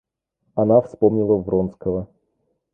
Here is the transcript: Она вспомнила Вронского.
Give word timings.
Она 0.55 0.81
вспомнила 0.81 1.35
Вронского. 1.35 2.07